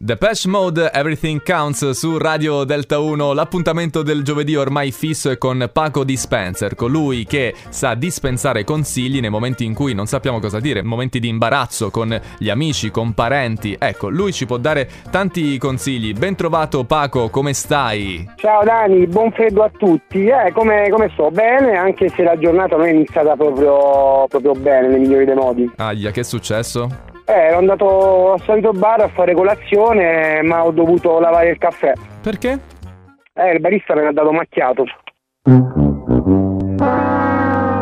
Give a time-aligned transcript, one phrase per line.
[0.00, 5.68] Depeche Mode, Everything Counts su Radio Delta 1, l'appuntamento del giovedì ormai fisso è con
[5.72, 10.84] Paco Dispenser, colui che sa dispensare consigli nei momenti in cui non sappiamo cosa dire,
[10.84, 13.74] momenti di imbarazzo con gli amici, con parenti.
[13.76, 16.12] Ecco, lui ci può dare tanti consigli.
[16.12, 18.24] Ben trovato Paco, come stai?
[18.36, 20.26] Ciao Dani, buon freddo a tutti.
[20.28, 21.32] Eh, come, come sto?
[21.32, 25.68] Bene, anche se la giornata non è iniziata proprio, proprio bene, nei migliori dei modi.
[25.74, 27.16] Aglia, che è successo?
[27.28, 31.92] Eh, ero andato al solito bar a fare colazione, ma ho dovuto lavare il caffè.
[32.22, 32.58] Perché?
[33.34, 34.84] Eh, il barista me l'ha dato macchiato.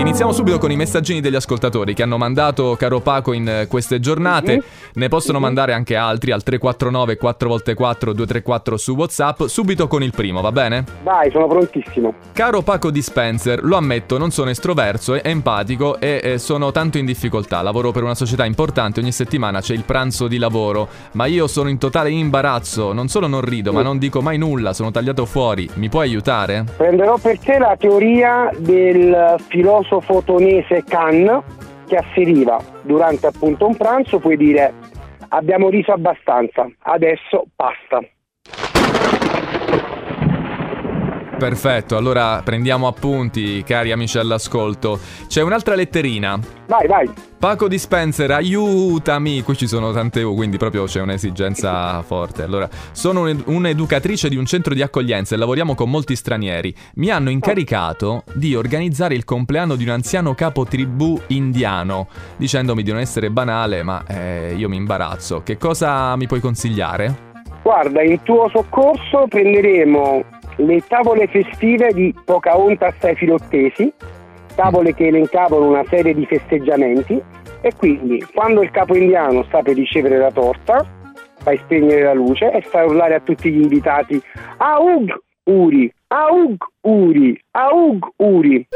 [0.00, 4.00] Iniziamo subito con i messaggini degli ascoltatori che hanno mandato caro Paco in eh, queste
[4.00, 4.56] giornate.
[4.56, 4.62] Mhm.
[4.94, 9.42] Ne possono mandare anche altri al 349 4x4 234 su WhatsApp.
[9.42, 10.86] Subito con il primo, va bene?
[11.02, 12.14] Vai, sono prontissimo.
[12.32, 17.04] Caro Paco Dispenser, lo ammetto, non sono estroverso e empatico e eh, sono tanto in
[17.04, 17.60] difficoltà.
[17.60, 21.68] Lavoro per una società importante, ogni settimana c'è il pranzo di lavoro, ma io sono
[21.68, 22.94] in totale imbarazzo.
[22.94, 25.68] Non solo non rido, ma non dico mai nulla, sono tagliato fuori.
[25.74, 26.64] Mi puoi aiutare?
[26.74, 31.42] Prenderò per te la teoria del filosofo totonese Khan
[31.86, 34.72] che asseriva durante appunto un pranzo puoi dire
[35.30, 38.00] abbiamo riso abbastanza, adesso basta.
[41.40, 45.00] Perfetto, allora prendiamo appunti, cari amici all'ascolto.
[45.26, 46.38] C'è un'altra letterina.
[46.66, 47.10] Vai, vai.
[47.38, 49.42] Paco Dispenser, aiutami!
[49.42, 52.42] Qui ci sono tante U, quindi proprio c'è un'esigenza forte.
[52.42, 56.74] Allora, sono un- un'educatrice di un centro di accoglienza e lavoriamo con molti stranieri.
[56.96, 62.90] Mi hanno incaricato di organizzare il compleanno di un anziano capo tribù indiano, dicendomi di
[62.90, 65.40] non essere banale, ma eh, io mi imbarazzo.
[65.42, 67.28] Che cosa mi puoi consigliare?
[67.62, 70.24] Guarda, in tuo soccorso prenderemo
[70.56, 73.92] le tavole festive di Pocahontas ai filottesi,
[74.54, 77.20] tavole che elencavano una serie di festeggiamenti
[77.60, 80.84] e quindi quando il capo indiano sta per ricevere la torta,
[81.38, 84.20] fai spegnere la luce e fai urlare a tutti gli invitati
[84.58, 85.12] Aug
[85.44, 88.66] Uri, Aug Uri, Aug Uri.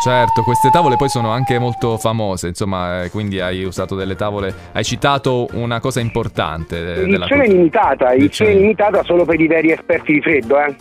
[0.00, 4.54] Certo, queste tavole poi sono anche molto famose, insomma, eh, quindi hai usato delle tavole,
[4.72, 10.12] hai citato una cosa importante eh, Edizione limitata, edizione limitata solo per i veri esperti
[10.12, 10.76] di freddo, eh.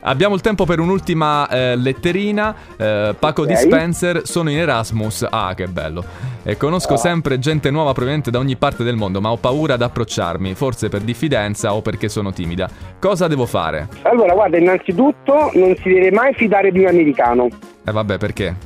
[0.00, 2.54] Abbiamo il tempo per un'ultima eh, letterina.
[2.76, 3.48] Eh, Paco Ok.
[3.48, 5.26] Dispenser, sono in Erasmus.
[5.28, 6.04] Ah, che bello.
[6.44, 6.96] E conosco Ah.
[6.98, 10.88] sempre gente nuova proveniente da ogni parte del mondo, ma ho paura ad approcciarmi, forse
[10.88, 12.68] per diffidenza o perché sono timida.
[13.00, 13.88] Cosa devo fare?
[14.02, 17.48] Allora, guarda, innanzitutto non si deve mai fidare di un americano,
[17.86, 18.56] Eh vabbè, perché?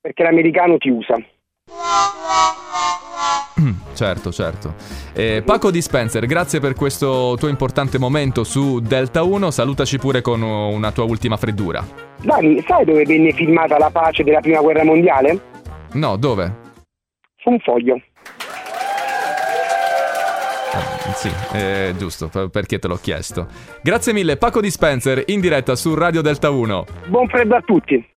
[0.00, 1.16] perché l'americano ti usa.
[3.94, 4.74] certo, certo.
[5.12, 9.50] Eh, Paco Dispenser, grazie per questo tuo importante momento su Delta 1.
[9.50, 11.84] Salutaci pure con una tua ultima freddura.
[12.22, 15.40] Dani, sai dove venne filmata la pace della prima guerra mondiale?
[15.92, 16.54] No, dove?
[17.36, 18.00] Su un foglio.
[20.74, 23.48] Eh, sì, eh, giusto, per- perché te l'ho chiesto.
[23.82, 26.86] Grazie mille, Paco Dispenser, in diretta su Radio Delta 1.
[27.08, 28.06] Buon freddo a tutti!